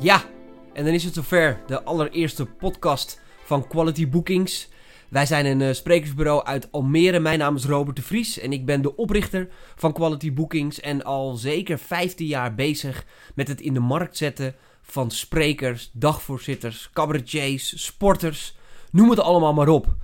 [0.00, 0.24] Ja,
[0.72, 1.60] en dan is het zover.
[1.66, 4.68] De allereerste podcast van Quality Bookings.
[5.08, 7.18] Wij zijn een uh, sprekersbureau uit Almere.
[7.18, 10.80] Mijn naam is Robert de Vries en ik ben de oprichter van Quality Bookings.
[10.80, 16.90] En al zeker 15 jaar bezig met het in de markt zetten van sprekers, dagvoorzitters,
[16.92, 18.56] cabaretiers, sporters.
[18.90, 19.96] Noem het allemaal maar op.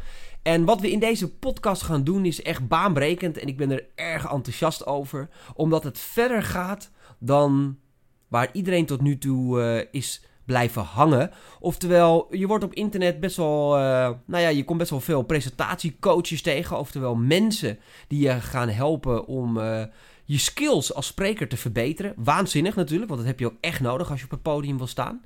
[0.43, 3.85] En wat we in deze podcast gaan doen is echt baanbrekend en ik ben er
[3.95, 5.29] erg enthousiast over.
[5.55, 7.79] Omdat het verder gaat dan
[8.31, 11.31] waar iedereen tot nu toe uh, is blijven hangen.
[11.61, 13.83] Oftewel, je wordt op internet best wel, uh,
[14.25, 16.79] nou ja, je komt best wel veel presentatiecoaches tegen.
[16.79, 19.83] Oftewel mensen die je gaan helpen om uh,
[20.25, 22.15] je skills als spreker te verbeteren.
[22.17, 24.87] Waanzinnig natuurlijk, want dat heb je ook echt nodig als je op het podium wil
[24.87, 25.25] staan.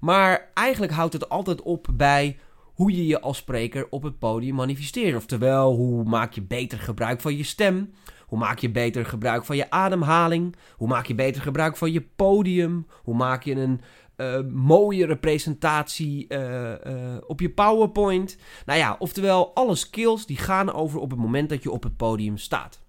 [0.00, 2.38] Maar eigenlijk houdt het altijd op bij
[2.74, 5.16] hoe je je als spreker op het podium manifesteert.
[5.16, 7.92] Oftewel, hoe maak je beter gebruik van je stem?
[8.26, 10.56] Hoe maak je beter gebruik van je ademhaling?
[10.76, 12.86] Hoe maak je beter gebruik van je podium?
[13.02, 13.80] Hoe maak je een
[14.16, 18.36] uh, mooiere presentatie uh, uh, op je PowerPoint?
[18.66, 21.96] Nou ja, oftewel, alle skills die gaan over op het moment dat je op het
[21.96, 22.80] podium staat.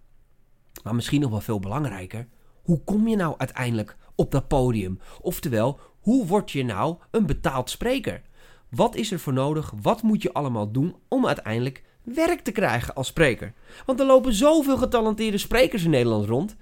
[0.84, 2.28] Maar misschien nog wel veel belangrijker,
[2.64, 5.00] hoe kom je nou uiteindelijk op dat podium?
[5.22, 8.22] Oftewel, hoe word je nou een betaald spreker?
[8.70, 9.74] Wat is er voor nodig?
[9.82, 13.54] Wat moet je allemaal doen om uiteindelijk werk te krijgen als spreker?
[13.86, 16.56] Want er lopen zoveel getalenteerde sprekers in Nederland rond,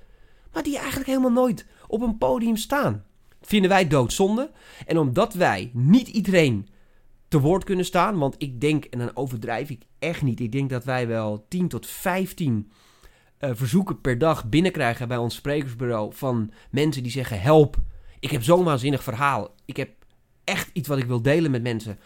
[0.54, 3.04] maar die eigenlijk helemaal nooit op een podium staan.
[3.42, 4.52] Vinden wij doodzonde.
[4.86, 6.68] En omdat wij niet iedereen
[7.28, 10.70] te woord kunnen staan, want ik denk, en dan overdrijf ik echt niet, ik denk
[10.70, 12.72] dat wij wel 10 tot 15
[13.40, 17.78] uh, verzoeken per dag binnenkrijgen bij ons sprekersbureau van mensen die zeggen: Help,
[18.20, 19.56] ik heb zo'n waanzinnig verhaal.
[19.66, 19.90] Ik heb
[20.44, 22.00] echt iets wat ik wil delen met mensen.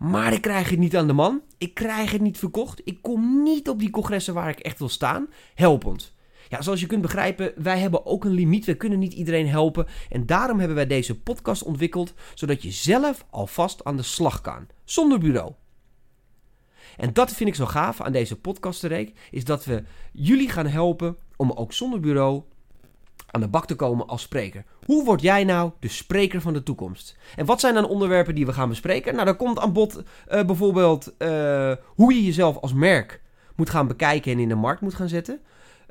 [0.00, 1.42] Maar ik krijg het niet aan de man.
[1.58, 2.80] Ik krijg het niet verkocht.
[2.84, 5.28] Ik kom niet op die congressen waar ik echt wil staan.
[5.54, 6.14] Help ons.
[6.48, 8.64] Ja, zoals je kunt begrijpen, wij hebben ook een limiet.
[8.64, 9.86] We kunnen niet iedereen helpen.
[10.08, 14.66] En daarom hebben wij deze podcast ontwikkeld, zodat je zelf alvast aan de slag kan.
[14.84, 15.52] Zonder bureau.
[16.96, 21.16] En dat vind ik zo gaaf aan deze podcastreek, is dat we jullie gaan helpen
[21.36, 22.42] om ook zonder bureau
[23.30, 24.64] aan de bak te komen als spreker.
[24.84, 27.16] Hoe word jij nou de spreker van de toekomst?
[27.36, 29.12] En wat zijn dan onderwerpen die we gaan bespreken?
[29.12, 33.20] Nou, daar komt aan bod uh, bijvoorbeeld uh, hoe je jezelf als merk
[33.56, 35.40] moet gaan bekijken en in de markt moet gaan zetten.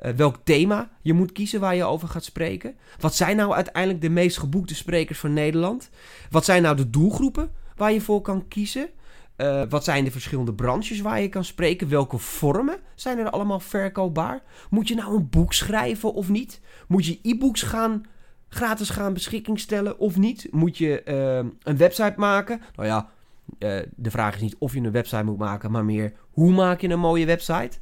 [0.02, 2.74] Uh, welk thema je moet kiezen waar je over gaat spreken.
[2.98, 5.90] Wat zijn nou uiteindelijk de meest geboekte sprekers van Nederland?
[6.30, 8.90] Wat zijn nou de doelgroepen waar je voor kan kiezen?
[9.40, 11.88] Uh, wat zijn de verschillende branches waar je kan spreken?
[11.88, 14.42] Welke vormen zijn er allemaal verkoopbaar?
[14.70, 16.60] Moet je nou een boek schrijven of niet?
[16.88, 18.02] Moet je e-books gaan,
[18.48, 20.48] gratis gaan beschikking stellen of niet?
[20.50, 22.60] Moet je uh, een website maken?
[22.76, 23.08] Nou ja,
[23.58, 26.80] uh, de vraag is niet of je een website moet maken, maar meer hoe maak
[26.80, 27.78] je een mooie website?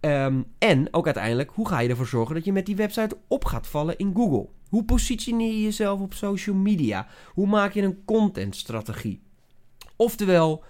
[0.00, 3.44] Um, en ook uiteindelijk, hoe ga je ervoor zorgen dat je met die website op
[3.44, 4.48] gaat vallen in Google?
[4.68, 7.06] Hoe positioneer je jezelf op social media?
[7.32, 9.22] Hoe maak je een contentstrategie?
[9.96, 10.64] Oftewel,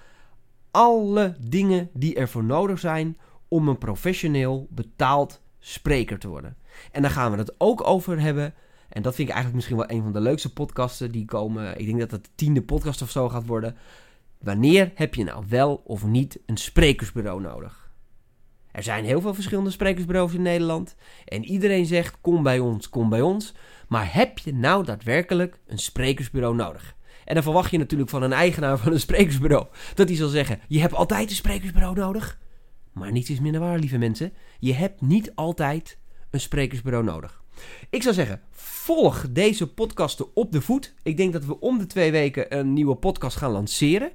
[0.70, 3.16] alle dingen die ervoor nodig zijn
[3.48, 6.56] om een professioneel betaald spreker te worden.
[6.92, 8.54] En daar gaan we het ook over hebben.
[8.88, 11.78] En dat vind ik eigenlijk misschien wel een van de leukste podcasten die komen.
[11.78, 13.76] Ik denk dat het de tiende podcast of zo gaat worden.
[14.38, 17.90] Wanneer heb je nou wel of niet een sprekersbureau nodig?
[18.72, 20.96] Er zijn heel veel verschillende sprekersbureaus in Nederland.
[21.24, 23.54] En iedereen zegt: kom bij ons, kom bij ons.
[23.88, 26.94] Maar heb je nou daadwerkelijk een sprekersbureau nodig?
[27.24, 30.60] En dan verwacht je natuurlijk van een eigenaar van een sprekersbureau dat hij zal zeggen:
[30.68, 32.38] Je hebt altijd een sprekersbureau nodig.
[32.92, 34.32] Maar niets is minder waar, lieve mensen.
[34.58, 35.98] Je hebt niet altijd
[36.30, 37.42] een sprekersbureau nodig.
[37.90, 40.94] Ik zou zeggen, volg deze podcasten op de voet.
[41.02, 44.12] Ik denk dat we om de twee weken een nieuwe podcast gaan lanceren.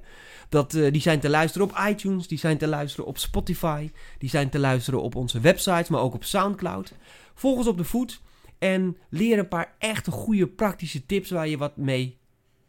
[0.48, 4.28] Dat, uh, die zijn te luisteren op iTunes, die zijn te luisteren op Spotify, die
[4.28, 6.92] zijn te luisteren op onze websites, maar ook op Soundcloud.
[7.34, 8.20] Volg ons op de voet
[8.58, 12.18] en leer een paar echte goede praktische tips waar je wat mee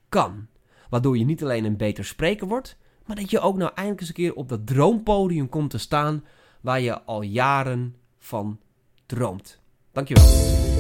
[0.09, 0.47] kan.
[0.89, 4.09] Waardoor je niet alleen een beter spreker wordt, maar dat je ook nou eindelijk eens
[4.09, 6.23] een keer op dat droompodium komt te staan
[6.61, 8.59] waar je al jaren van
[9.05, 9.59] droomt.
[9.91, 10.76] Dankjewel.